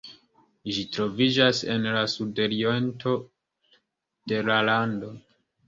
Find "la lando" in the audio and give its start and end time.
4.51-5.15